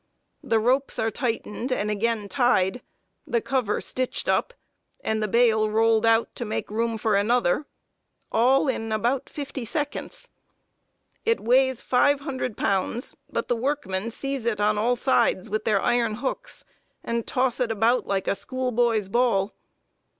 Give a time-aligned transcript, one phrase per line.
[0.41, 2.81] The ropes are tightened and again tied,
[3.27, 4.51] the cover stitched up,
[5.03, 7.67] and the bale rolled out to make room for another
[8.31, 10.27] all in about fifty seconds.
[11.23, 15.79] It weighs five hundred pounds, but the workmen seize it on all sides with their
[15.79, 16.65] iron hooks,
[17.03, 19.53] and toss it about like a schoolboy's ball.